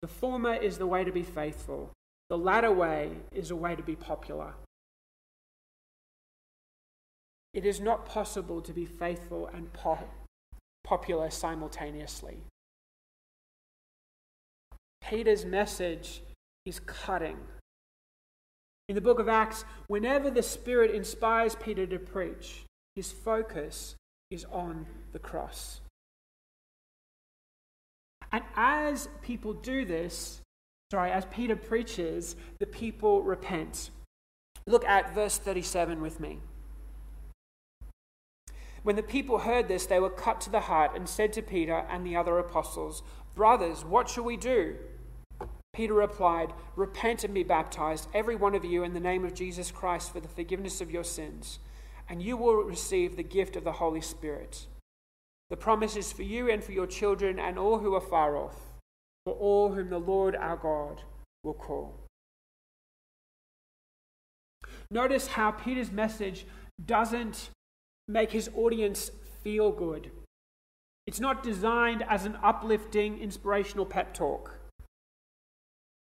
The 0.00 0.08
former 0.08 0.54
is 0.54 0.78
the 0.78 0.86
way 0.86 1.04
to 1.04 1.12
be 1.12 1.22
faithful, 1.22 1.92
the 2.30 2.38
latter 2.38 2.72
way 2.72 3.12
is 3.30 3.50
a 3.50 3.56
way 3.56 3.76
to 3.76 3.82
be 3.82 3.94
popular. 3.94 4.54
It 7.54 7.66
is 7.66 7.80
not 7.80 8.06
possible 8.06 8.60
to 8.62 8.72
be 8.72 8.86
faithful 8.86 9.46
and 9.52 9.72
po- 9.72 10.08
popular 10.84 11.30
simultaneously. 11.30 12.38
Peter's 15.02 15.44
message 15.44 16.22
is 16.64 16.80
cutting. 16.80 17.36
In 18.88 18.94
the 18.94 19.00
book 19.00 19.18
of 19.18 19.28
Acts, 19.28 19.64
whenever 19.86 20.30
the 20.30 20.42
Spirit 20.42 20.90
inspires 20.90 21.54
Peter 21.56 21.86
to 21.86 21.98
preach, 21.98 22.64
his 22.96 23.12
focus 23.12 23.96
is 24.30 24.46
on 24.50 24.86
the 25.12 25.18
cross. 25.18 25.80
And 28.32 28.42
as 28.56 29.08
people 29.20 29.52
do 29.52 29.84
this, 29.84 30.40
sorry, 30.90 31.10
as 31.10 31.26
Peter 31.26 31.56
preaches, 31.56 32.34
the 32.58 32.66
people 32.66 33.22
repent. 33.22 33.90
Look 34.66 34.84
at 34.86 35.14
verse 35.14 35.36
37 35.36 36.00
with 36.00 36.18
me. 36.18 36.38
When 38.82 38.96
the 38.96 39.02
people 39.02 39.38
heard 39.38 39.68
this, 39.68 39.86
they 39.86 40.00
were 40.00 40.10
cut 40.10 40.40
to 40.42 40.50
the 40.50 40.60
heart 40.60 40.96
and 40.96 41.08
said 41.08 41.32
to 41.34 41.42
Peter 41.42 41.84
and 41.88 42.04
the 42.04 42.16
other 42.16 42.38
apostles, 42.38 43.02
Brothers, 43.34 43.84
what 43.84 44.08
shall 44.08 44.24
we 44.24 44.36
do? 44.36 44.76
Peter 45.72 45.94
replied, 45.94 46.52
Repent 46.76 47.24
and 47.24 47.32
be 47.32 47.44
baptized, 47.44 48.08
every 48.12 48.36
one 48.36 48.54
of 48.54 48.64
you, 48.64 48.82
in 48.82 48.92
the 48.92 49.00
name 49.00 49.24
of 49.24 49.34
Jesus 49.34 49.70
Christ 49.70 50.12
for 50.12 50.20
the 50.20 50.28
forgiveness 50.28 50.80
of 50.80 50.90
your 50.90 51.04
sins, 51.04 51.60
and 52.08 52.22
you 52.22 52.36
will 52.36 52.56
receive 52.56 53.16
the 53.16 53.22
gift 53.22 53.56
of 53.56 53.64
the 53.64 53.72
Holy 53.72 54.00
Spirit. 54.00 54.66
The 55.48 55.56
promise 55.56 55.96
is 55.96 56.12
for 56.12 56.24
you 56.24 56.50
and 56.50 56.62
for 56.62 56.72
your 56.72 56.86
children 56.86 57.38
and 57.38 57.58
all 57.58 57.78
who 57.78 57.94
are 57.94 58.00
far 58.00 58.36
off, 58.36 58.56
for 59.24 59.34
all 59.34 59.72
whom 59.72 59.88
the 59.88 59.98
Lord 59.98 60.36
our 60.36 60.56
God 60.56 61.02
will 61.42 61.54
call. 61.54 61.94
Notice 64.90 65.28
how 65.28 65.52
Peter's 65.52 65.90
message 65.90 66.46
doesn't 66.84 67.48
make 68.08 68.32
his 68.32 68.50
audience 68.54 69.10
feel 69.42 69.72
good. 69.72 70.10
It's 71.06 71.20
not 71.20 71.42
designed 71.42 72.04
as 72.08 72.24
an 72.24 72.38
uplifting, 72.42 73.18
inspirational 73.18 73.86
pep 73.86 74.14
talk. 74.14 74.58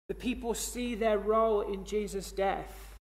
The 0.09 0.15
people 0.15 0.55
see 0.55 0.95
their 0.95 1.19
role 1.19 1.61
in 1.61 1.85
Jesus' 1.85 2.33
death. 2.33 2.97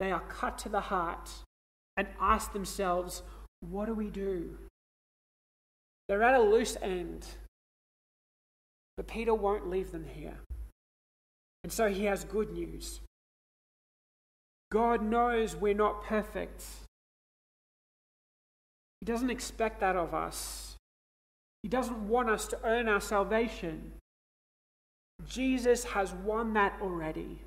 They 0.00 0.10
are 0.10 0.22
cut 0.28 0.58
to 0.58 0.68
the 0.68 0.80
heart 0.80 1.30
and 1.96 2.08
ask 2.20 2.52
themselves, 2.52 3.22
What 3.60 3.86
do 3.86 3.94
we 3.94 4.10
do? 4.10 4.56
They're 6.08 6.22
at 6.22 6.34
a 6.34 6.42
loose 6.42 6.76
end. 6.80 7.26
But 8.96 9.06
Peter 9.06 9.34
won't 9.34 9.68
leave 9.68 9.92
them 9.92 10.06
here. 10.06 10.38
And 11.62 11.72
so 11.72 11.88
he 11.88 12.06
has 12.06 12.24
good 12.24 12.50
news. 12.50 13.00
God 14.70 15.02
knows 15.02 15.54
we're 15.54 15.74
not 15.74 16.04
perfect. 16.04 16.64
He 19.00 19.06
doesn't 19.06 19.30
expect 19.30 19.80
that 19.80 19.96
of 19.96 20.14
us. 20.14 20.76
He 21.62 21.68
doesn't 21.68 22.08
want 22.08 22.30
us 22.30 22.46
to 22.48 22.58
earn 22.64 22.88
our 22.88 23.00
salvation. 23.00 23.92
Jesus 25.26 25.84
has 25.84 26.12
won 26.12 26.54
that 26.54 26.78
already. 26.80 27.42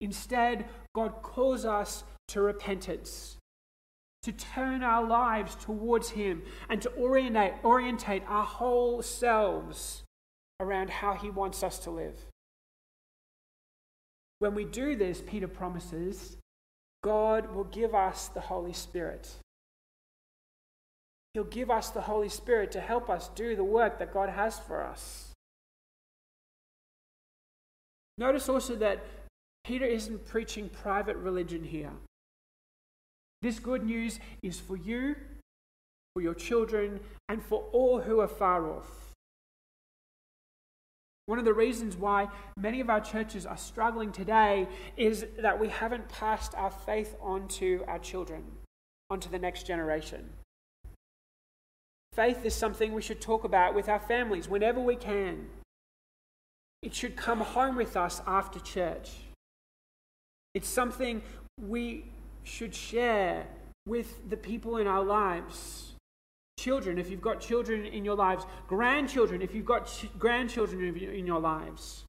Instead, 0.00 0.66
God 0.94 1.22
calls 1.22 1.64
us 1.64 2.04
to 2.28 2.40
repentance, 2.40 3.36
to 4.22 4.32
turn 4.32 4.82
our 4.82 5.04
lives 5.04 5.56
towards 5.56 6.10
Him, 6.10 6.42
and 6.68 6.80
to 6.82 6.92
orientate, 6.96 7.54
orientate 7.64 8.22
our 8.28 8.44
whole 8.44 9.02
selves 9.02 10.02
around 10.60 10.90
how 10.90 11.14
He 11.14 11.30
wants 11.30 11.62
us 11.62 11.78
to 11.80 11.90
live. 11.90 12.26
When 14.40 14.54
we 14.54 14.64
do 14.64 14.94
this, 14.94 15.22
Peter 15.26 15.48
promises, 15.48 16.36
God 17.02 17.54
will 17.54 17.64
give 17.64 17.94
us 17.94 18.28
the 18.28 18.40
Holy 18.40 18.72
Spirit. 18.72 19.28
He'll 21.34 21.44
give 21.44 21.70
us 21.70 21.90
the 21.90 22.00
Holy 22.00 22.28
Spirit 22.28 22.72
to 22.72 22.80
help 22.80 23.10
us 23.10 23.30
do 23.34 23.54
the 23.54 23.64
work 23.64 23.98
that 23.98 24.12
God 24.12 24.28
has 24.28 24.58
for 24.58 24.84
us. 24.84 25.32
Notice 28.16 28.48
also 28.48 28.74
that 28.76 29.04
Peter 29.64 29.84
isn't 29.84 30.26
preaching 30.26 30.68
private 30.68 31.16
religion 31.16 31.62
here. 31.62 31.92
This 33.42 33.60
good 33.60 33.84
news 33.84 34.18
is 34.42 34.58
for 34.58 34.76
you, 34.76 35.14
for 36.14 36.22
your 36.22 36.34
children, 36.34 37.00
and 37.28 37.42
for 37.42 37.64
all 37.72 38.00
who 38.00 38.20
are 38.20 38.26
far 38.28 38.68
off. 38.68 39.14
One 41.26 41.38
of 41.38 41.44
the 41.44 41.52
reasons 41.52 41.94
why 41.94 42.28
many 42.56 42.80
of 42.80 42.88
our 42.88 43.02
churches 43.02 43.44
are 43.44 43.56
struggling 43.58 44.10
today 44.10 44.66
is 44.96 45.26
that 45.38 45.60
we 45.60 45.68
haven't 45.68 46.08
passed 46.08 46.54
our 46.54 46.70
faith 46.70 47.14
on 47.20 47.46
to 47.48 47.84
our 47.86 47.98
children, 47.98 48.42
onto 49.10 49.28
the 49.28 49.38
next 49.38 49.66
generation. 49.66 50.30
Faith 52.18 52.44
is 52.44 52.52
something 52.52 52.92
we 52.92 53.00
should 53.00 53.20
talk 53.20 53.44
about 53.44 53.76
with 53.76 53.88
our 53.88 54.00
families 54.00 54.48
whenever 54.48 54.80
we 54.80 54.96
can. 54.96 55.46
It 56.82 56.92
should 56.92 57.14
come 57.14 57.38
home 57.38 57.76
with 57.76 57.96
us 57.96 58.20
after 58.26 58.58
church. 58.58 59.12
It's 60.52 60.68
something 60.68 61.22
we 61.60 62.06
should 62.42 62.74
share 62.74 63.46
with 63.86 64.28
the 64.28 64.36
people 64.36 64.78
in 64.78 64.88
our 64.88 65.04
lives. 65.04 65.94
Children, 66.58 66.98
if 66.98 67.08
you've 67.08 67.20
got 67.20 67.40
children 67.40 67.86
in 67.86 68.04
your 68.04 68.16
lives, 68.16 68.46
grandchildren, 68.66 69.40
if 69.40 69.54
you've 69.54 69.64
got 69.64 69.86
ch- 69.86 70.08
grandchildren 70.18 70.96
in 70.96 71.24
your 71.24 71.38
lives. 71.38 72.04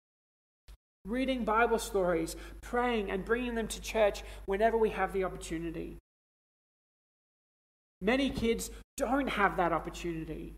Reading 1.06 1.46
Bible 1.46 1.78
stories, 1.78 2.36
praying, 2.62 3.12
and 3.12 3.24
bringing 3.24 3.54
them 3.54 3.68
to 3.68 3.80
church 3.80 4.24
whenever 4.48 4.76
we 4.76 4.90
have 4.90 5.14
the 5.14 5.24
opportunity. 5.24 6.00
Many 8.02 8.30
kids 8.30 8.72
don't 8.98 9.28
have 9.28 9.58
that 9.58 9.74
opportunity. 9.74 10.56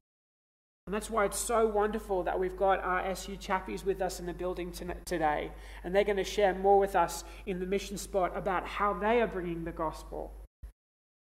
And 0.87 0.95
that's 0.95 1.09
why 1.09 1.25
it's 1.25 1.39
so 1.39 1.67
wonderful 1.67 2.23
that 2.23 2.39
we've 2.39 2.57
got 2.57 2.83
our 2.83 3.01
SU 3.11 3.37
chappies 3.37 3.85
with 3.85 4.01
us 4.01 4.19
in 4.19 4.25
the 4.25 4.33
building 4.33 4.71
today. 5.05 5.51
And 5.83 5.95
they're 5.95 6.03
going 6.03 6.17
to 6.17 6.23
share 6.23 6.53
more 6.55 6.79
with 6.79 6.95
us 6.95 7.23
in 7.45 7.59
the 7.59 7.65
mission 7.65 7.97
spot 7.97 8.35
about 8.35 8.67
how 8.67 8.93
they 8.93 9.21
are 9.21 9.27
bringing 9.27 9.63
the 9.63 9.71
gospel, 9.71 10.33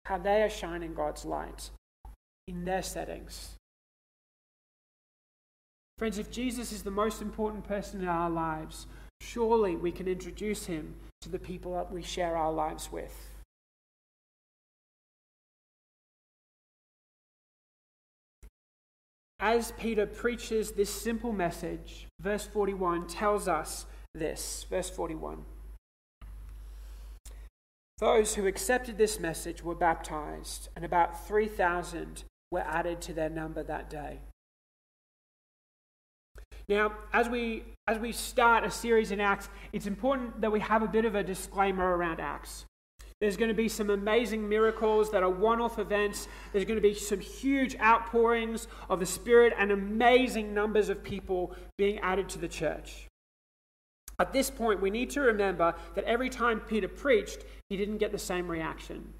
how 0.05 0.17
they 0.17 0.43
are 0.43 0.49
shining 0.49 0.93
God's 0.93 1.25
light 1.25 1.71
in 2.47 2.65
their 2.65 2.83
settings. 2.83 3.55
Friends, 5.97 6.17
if 6.17 6.31
Jesus 6.31 6.71
is 6.71 6.83
the 6.83 6.91
most 6.91 7.21
important 7.21 7.67
person 7.67 8.01
in 8.01 8.07
our 8.07 8.29
lives, 8.29 8.87
surely 9.19 9.75
we 9.75 9.91
can 9.91 10.07
introduce 10.07 10.65
him 10.67 10.95
to 11.21 11.29
the 11.29 11.39
people 11.39 11.73
that 11.73 11.91
we 11.91 12.01
share 12.01 12.37
our 12.37 12.53
lives 12.53 12.91
with. 12.91 13.29
As 19.39 19.71
Peter 19.71 20.05
preaches 20.05 20.71
this 20.71 20.89
simple 20.89 21.31
message, 21.31 22.07
verse 22.19 22.45
41 22.45 23.07
tells 23.07 23.47
us 23.47 23.85
this. 24.13 24.65
Verse 24.69 24.89
41. 24.89 25.45
Those 27.99 28.35
who 28.35 28.47
accepted 28.47 28.97
this 28.97 29.19
message 29.19 29.63
were 29.63 29.75
baptized, 29.75 30.69
and 30.75 30.83
about 30.83 31.27
3,000 31.27 32.23
were 32.51 32.61
added 32.61 33.01
to 33.01 33.13
their 33.13 33.29
number 33.29 33.63
that 33.63 33.89
day. 33.89 34.19
Now, 36.67 36.93
as 37.13 37.27
we, 37.27 37.63
as 37.87 37.97
we 37.97 38.11
start 38.11 38.63
a 38.63 38.71
series 38.71 39.11
in 39.11 39.19
Acts, 39.19 39.49
it's 39.73 39.87
important 39.87 40.41
that 40.41 40.51
we 40.51 40.59
have 40.59 40.83
a 40.83 40.87
bit 40.87 41.03
of 41.03 41.15
a 41.15 41.23
disclaimer 41.23 41.97
around 41.97 42.19
Acts. 42.19 42.65
There's 43.21 43.35
going 43.35 43.49
to 43.49 43.55
be 43.55 43.67
some 43.67 43.89
amazing 43.89 44.47
miracles 44.47 45.11
that 45.11 45.23
are 45.23 45.29
one 45.29 45.59
off 45.59 45.77
events. 45.77 46.29
There's 46.53 46.63
going 46.63 46.77
to 46.77 46.81
be 46.81 46.93
some 46.93 47.19
huge 47.19 47.75
outpourings 47.79 48.67
of 48.89 48.99
the 48.99 49.05
Spirit 49.05 49.53
and 49.57 49.71
amazing 49.71 50.53
numbers 50.53 50.87
of 50.87 51.03
people 51.03 51.53
being 51.77 51.99
added 51.99 52.29
to 52.29 52.39
the 52.39 52.47
church. 52.47 53.07
At 54.19 54.31
this 54.31 54.49
point, 54.49 54.81
we 54.81 54.89
need 54.89 55.09
to 55.11 55.21
remember 55.21 55.75
that 55.95 56.05
every 56.05 56.29
time 56.29 56.61
Peter 56.61 56.87
preached, 56.87 57.43
he 57.69 57.77
didn't 57.77 57.97
get 57.97 58.11
the 58.11 58.17
same 58.17 58.49
reaction. 58.49 59.13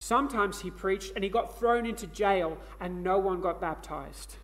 Sometimes 0.00 0.60
he 0.60 0.70
preached 0.70 1.12
and 1.14 1.24
he 1.24 1.30
got 1.30 1.58
thrown 1.58 1.86
into 1.86 2.06
jail 2.08 2.58
and 2.80 3.02
no 3.02 3.18
one 3.18 3.40
got 3.40 3.60
baptized. 3.60 4.36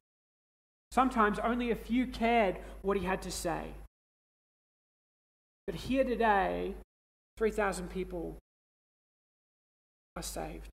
Sometimes 0.90 1.38
only 1.38 1.70
a 1.70 1.76
few 1.76 2.06
cared 2.06 2.58
what 2.82 2.96
he 2.96 3.06
had 3.06 3.22
to 3.22 3.30
say. 3.30 3.74
But 5.66 5.76
here 5.76 6.04
today, 6.04 6.74
3,000 7.36 7.88
people 7.88 8.38
are 10.16 10.22
saved. 10.22 10.68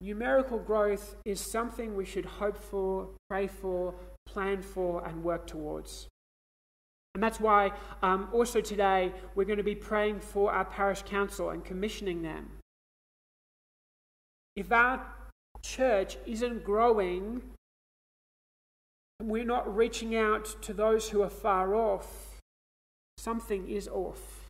Numerical 0.00 0.58
growth 0.58 1.16
is 1.24 1.40
something 1.40 1.96
we 1.96 2.04
should 2.04 2.24
hope 2.24 2.56
for, 2.56 3.08
pray 3.28 3.48
for, 3.48 3.94
plan 4.26 4.62
for, 4.62 5.04
and 5.06 5.24
work 5.24 5.46
towards. 5.46 6.06
And 7.14 7.22
that's 7.22 7.40
why 7.40 7.72
um, 8.02 8.28
also 8.32 8.60
today 8.60 9.12
we're 9.34 9.44
going 9.44 9.58
to 9.58 9.64
be 9.64 9.74
praying 9.74 10.20
for 10.20 10.52
our 10.52 10.64
parish 10.64 11.02
council 11.02 11.50
and 11.50 11.64
commissioning 11.64 12.22
them. 12.22 12.48
If 14.54 14.70
our 14.70 15.04
church 15.62 16.16
isn't 16.26 16.64
growing, 16.64 17.42
we're 19.22 19.44
not 19.44 19.74
reaching 19.76 20.14
out 20.14 20.56
to 20.62 20.72
those 20.72 21.08
who 21.08 21.22
are 21.22 21.30
far 21.30 21.74
off, 21.74 22.40
something 23.16 23.68
is 23.68 23.88
off. 23.88 24.46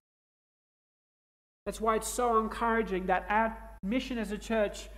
That's 1.65 1.81
why 1.81 1.97
it's 1.97 2.09
so 2.09 2.39
encouraging 2.39 3.07
that 3.07 3.27
our 3.29 3.57
mission 3.83 4.19
as 4.19 4.33
a 4.33 4.39
church 4.39 4.89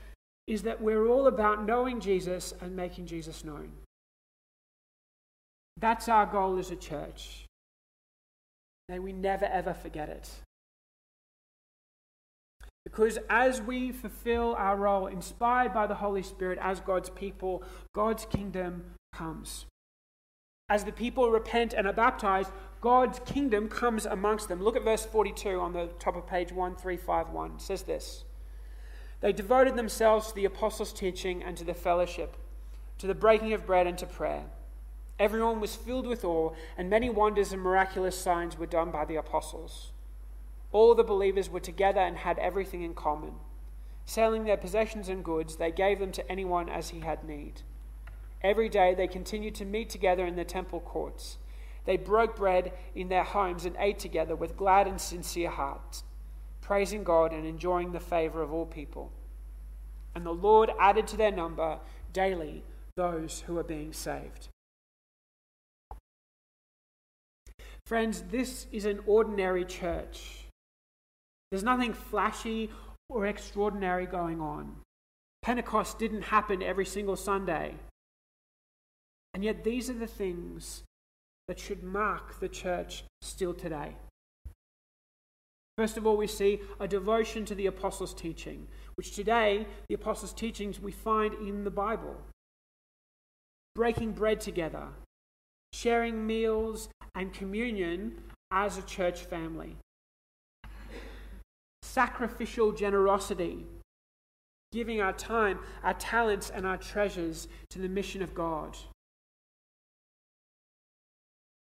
is 0.46 0.62
that 0.62 0.80
we're 0.80 1.06
all 1.06 1.26
about 1.26 1.64
knowing 1.64 2.00
Jesus 2.00 2.52
and 2.61 2.74
making 2.74 3.06
Jesus 3.06 3.44
known. 3.44 3.72
That's 5.76 6.09
our 6.09 6.26
goal 6.26 6.59
as 6.59 6.70
a 6.70 6.76
church. 6.76 7.46
May 8.88 8.98
we 8.98 9.12
never 9.12 9.44
ever 9.46 9.72
forget 9.72 10.09
it. 10.09 10.30
Because 12.85 13.18
as 13.28 13.62
we 13.62 13.92
fulfill 13.92 14.54
our 14.59 14.76
role, 14.76 15.06
inspired 15.06 15.72
by 15.72 15.87
the 15.87 15.94
Holy 15.94 16.22
Spirit 16.22 16.59
as 16.61 16.80
God's 16.80 17.11
people, 17.11 17.62
God's 17.94 18.24
kingdom 18.26 18.83
comes. 19.12 19.66
As 20.68 20.85
the 20.85 20.92
people 20.92 21.31
repent 21.31 21.73
and 21.73 21.87
are 21.87 21.92
baptized, 21.92 22.53
God's 22.81 23.18
kingdom 23.27 23.68
comes 23.68 24.07
amongst 24.07 24.49
them. 24.49 24.62
Look 24.62 24.77
at 24.77 24.85
verse 24.85 25.05
42 25.05 25.61
on 25.61 25.73
the 25.73 25.88
top 25.99 26.16
of 26.16 26.27
page 26.27 26.53
1351. 26.53 27.53
It 27.57 27.61
says 27.61 27.83
this 27.83 28.25
They 29.20 29.33
devoted 29.33 29.77
themselves 29.77 30.29
to 30.29 30.35
the 30.35 30.44
apostles' 30.44 30.92
teaching 30.92 31.42
and 31.42 31.57
to 31.57 31.64
the 31.64 31.75
fellowship, 31.75 32.37
to 32.99 33.07
the 33.07 33.14
breaking 33.14 33.53
of 33.53 33.66
bread 33.66 33.87
and 33.87 33.99
to 33.99 34.07
prayer. 34.07 34.44
Everyone 35.18 35.61
was 35.61 35.77
filled 35.77 36.07
with 36.07 36.25
awe, 36.25 36.55
and 36.79 36.88
many 36.88 37.11
wonders 37.11 37.53
and 37.53 37.61
miraculous 37.61 38.16
signs 38.16 38.57
were 38.57 38.64
done 38.64 38.90
by 38.90 39.05
the 39.05 39.16
apostles. 39.16 39.92
All 40.73 40.94
the 40.94 41.05
believers 41.05 41.51
were 41.51 41.61
together 41.61 42.01
and 42.01 42.16
had 42.16 42.38
everything 42.38 42.83
in 42.83 42.94
common. 42.94 43.35
Selling 44.07 44.44
their 44.44 44.57
possessions 44.57 45.09
and 45.09 45.25
goods, 45.25 45.57
they 45.57 45.70
gave 45.70 45.99
them 45.99 46.12
to 46.12 46.33
anyone 46.33 46.68
as 46.68 46.90
he 46.90 47.01
had 47.01 47.25
need. 47.25 47.62
Every 48.42 48.68
day 48.68 48.94
they 48.94 49.07
continued 49.07 49.55
to 49.57 49.64
meet 49.64 49.90
together 49.90 50.26
in 50.26 50.37
the 50.37 50.44
temple 50.44 50.81
courts. 50.81 51.38
They 51.85 51.96
broke 51.96 52.37
bread 52.37 52.72
in 52.94 53.09
their 53.09 53.24
homes 53.24 53.64
and 53.64 53.76
ate 53.79 53.98
together 53.98 54.37
with 54.37 54.57
glad 54.57 54.87
and 54.87 55.00
sincere 55.00 55.50
hearts, 55.50 56.05
praising 56.61 57.05
God 57.05 57.33
and 57.33 57.46
enjoying 57.46 57.92
the 57.92 58.00
favor 58.00 58.42
of 58.42 58.53
all 58.53 58.66
people. 58.66 59.12
And 60.14 60.24
the 60.24 60.33
Lord 60.33 60.70
added 60.79 61.07
to 61.09 61.16
their 61.16 61.31
number 61.31 61.79
daily 62.12 62.64
those 62.96 63.44
who 63.46 63.55
were 63.55 63.62
being 63.62 63.92
saved. 63.92 64.48
Friends, 67.87 68.22
this 68.31 68.66
is 68.72 68.85
an 68.85 69.00
ordinary 69.07 69.64
church. 69.64 70.44
There's 71.50 71.64
nothing 71.64 71.92
flashy 71.92 72.70
or 73.09 73.26
extraordinary 73.26 74.07
going 74.07 74.40
on. 74.40 74.76
Pentecost 75.42 75.98
didn't 75.98 76.22
happen 76.22 76.62
every 76.62 76.87
single 76.87 77.16
Sunday. 77.16 77.74
And 79.34 79.44
yet, 79.44 79.64
these 79.64 79.88
are 79.88 79.94
the 79.94 80.06
things 80.06 80.82
that 81.48 81.58
should 81.58 81.82
mark 81.82 82.40
the 82.40 82.48
church 82.48 83.04
still 83.22 83.54
today. 83.54 83.96
First 85.76 85.96
of 85.96 86.06
all, 86.06 86.16
we 86.16 86.26
see 86.26 86.60
a 86.78 86.86
devotion 86.86 87.44
to 87.46 87.54
the 87.54 87.66
apostles' 87.66 88.12
teaching, 88.12 88.66
which 88.96 89.14
today, 89.14 89.66
the 89.88 89.94
apostles' 89.94 90.34
teachings 90.34 90.78
we 90.78 90.92
find 90.92 91.32
in 91.34 91.64
the 91.64 91.70
Bible. 91.70 92.16
Breaking 93.74 94.12
bread 94.12 94.40
together, 94.40 94.88
sharing 95.72 96.26
meals 96.26 96.88
and 97.14 97.32
communion 97.32 98.22
as 98.50 98.76
a 98.76 98.82
church 98.82 99.20
family. 99.20 99.76
Sacrificial 101.82 102.72
generosity, 102.72 103.64
giving 104.72 105.00
our 105.00 105.12
time, 105.14 105.60
our 105.82 105.94
talents, 105.94 106.50
and 106.50 106.66
our 106.66 106.76
treasures 106.76 107.48
to 107.70 107.78
the 107.78 107.88
mission 107.88 108.22
of 108.22 108.34
God. 108.34 108.76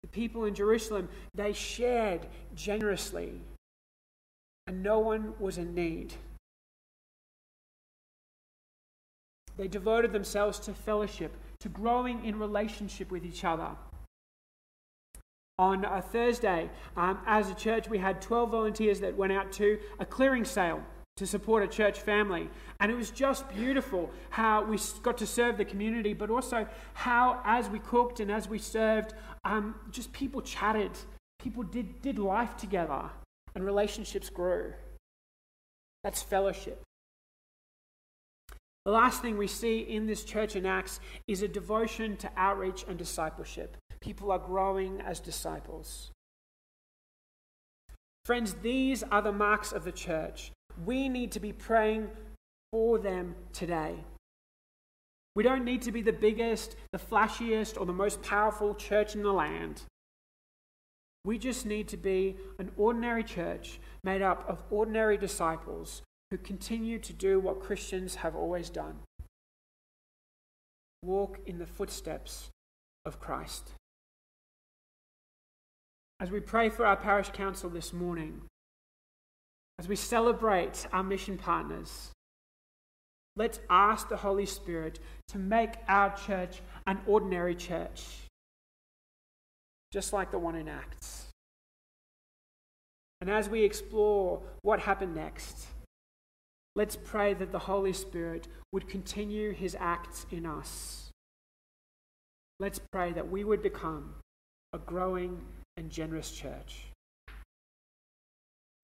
The 0.06 0.20
people 0.20 0.44
in 0.44 0.54
Jerusalem, 0.54 1.08
they 1.34 1.52
shared 1.52 2.28
generously, 2.54 3.40
and 4.68 4.80
no 4.80 5.00
one 5.00 5.34
was 5.40 5.58
in 5.58 5.74
need. 5.74 6.14
They 9.56 9.66
devoted 9.66 10.12
themselves 10.12 10.60
to 10.60 10.72
fellowship, 10.72 11.34
to 11.58 11.68
growing 11.68 12.24
in 12.24 12.38
relationship 12.38 13.10
with 13.10 13.24
each 13.24 13.42
other. 13.42 13.70
On 15.58 15.84
a 15.84 16.00
Thursday, 16.00 16.70
um, 16.96 17.18
as 17.26 17.50
a 17.50 17.54
church, 17.54 17.88
we 17.88 17.98
had 17.98 18.22
12 18.22 18.52
volunteers 18.52 19.00
that 19.00 19.16
went 19.16 19.32
out 19.32 19.50
to 19.52 19.76
a 19.98 20.06
clearing 20.06 20.44
sale 20.44 20.84
to 21.16 21.26
support 21.26 21.62
a 21.62 21.66
church 21.66 21.98
family. 21.98 22.48
And 22.78 22.92
it 22.92 22.94
was 22.94 23.10
just 23.10 23.48
beautiful 23.48 24.10
how 24.30 24.64
we 24.64 24.78
got 25.02 25.16
to 25.18 25.26
serve 25.26 25.56
the 25.56 25.64
community, 25.64 26.12
but 26.12 26.30
also 26.30 26.66
how, 26.92 27.40
as 27.44 27.70
we 27.70 27.78
cooked 27.78 28.20
and 28.20 28.30
as 28.30 28.48
we 28.48 28.58
served, 28.58 29.14
um, 29.44 29.74
just 29.90 30.12
people 30.12 30.42
chatted. 30.42 30.90
People 31.38 31.62
did, 31.62 32.02
did 32.02 32.18
life 32.18 32.56
together, 32.56 33.10
and 33.54 33.64
relationships 33.64 34.28
grew. 34.28 34.74
That's 36.04 36.22
fellowship. 36.22 36.82
The 38.84 38.92
last 38.92 39.20
thing 39.22 39.36
we 39.36 39.48
see 39.48 39.80
in 39.80 40.06
this 40.06 40.22
church 40.22 40.54
in 40.54 40.64
Acts 40.64 41.00
is 41.26 41.42
a 41.42 41.48
devotion 41.48 42.16
to 42.18 42.30
outreach 42.36 42.84
and 42.88 42.96
discipleship. 42.96 43.76
People 44.00 44.30
are 44.30 44.38
growing 44.38 45.00
as 45.00 45.18
disciples. 45.18 46.10
Friends, 48.24 48.54
these 48.62 49.02
are 49.04 49.22
the 49.22 49.32
marks 49.32 49.72
of 49.72 49.84
the 49.84 49.92
church 49.92 50.52
we 50.84 51.08
need 51.08 51.32
to 51.32 51.40
be 51.40 51.52
praying 51.52 52.08
for 52.72 52.98
them 52.98 53.34
today. 53.52 54.04
We 55.34 55.42
don't 55.42 55.64
need 55.64 55.82
to 55.82 55.92
be 55.92 56.02
the 56.02 56.12
biggest, 56.12 56.76
the 56.92 56.98
flashiest, 56.98 57.78
or 57.78 57.86
the 57.86 57.92
most 57.92 58.22
powerful 58.22 58.74
church 58.74 59.14
in 59.14 59.22
the 59.22 59.32
land. 59.32 59.82
We 61.24 61.38
just 61.38 61.66
need 61.66 61.88
to 61.88 61.96
be 61.96 62.36
an 62.58 62.70
ordinary 62.76 63.24
church 63.24 63.80
made 64.04 64.22
up 64.22 64.48
of 64.48 64.62
ordinary 64.70 65.18
disciples 65.18 66.02
who 66.30 66.38
continue 66.38 66.98
to 67.00 67.12
do 67.12 67.38
what 67.38 67.60
Christians 67.60 68.16
have 68.16 68.34
always 68.34 68.70
done 68.70 69.00
walk 71.02 71.38
in 71.46 71.58
the 71.58 71.66
footsteps 71.66 72.50
of 73.04 73.20
Christ. 73.20 73.72
As 76.18 76.30
we 76.30 76.40
pray 76.40 76.68
for 76.68 76.84
our 76.84 76.96
parish 76.96 77.30
council 77.30 77.70
this 77.70 77.92
morning, 77.92 78.42
as 79.78 79.88
we 79.88 79.96
celebrate 79.96 80.86
our 80.92 81.02
mission 81.02 81.36
partners, 81.36 82.10
let's 83.36 83.60
ask 83.68 84.08
the 84.08 84.16
Holy 84.16 84.46
Spirit 84.46 84.98
to 85.28 85.38
make 85.38 85.74
our 85.88 86.16
church 86.16 86.62
an 86.86 86.98
ordinary 87.06 87.54
church, 87.54 88.02
just 89.92 90.12
like 90.12 90.30
the 90.30 90.38
one 90.38 90.56
in 90.56 90.68
Acts. 90.68 91.26
And 93.20 93.30
as 93.30 93.48
we 93.48 93.64
explore 93.64 94.42
what 94.62 94.80
happened 94.80 95.14
next, 95.14 95.66
let's 96.74 96.96
pray 96.96 97.34
that 97.34 97.52
the 97.52 97.58
Holy 97.58 97.92
Spirit 97.92 98.48
would 98.72 98.88
continue 98.88 99.52
his 99.52 99.76
acts 99.78 100.26
in 100.30 100.44
us. 100.44 101.10
Let's 102.58 102.80
pray 102.92 103.12
that 103.12 103.30
we 103.30 103.44
would 103.44 103.62
become 103.62 104.14
a 104.72 104.78
growing 104.78 105.40
and 105.76 105.90
generous 105.90 106.30
church. 106.30 106.88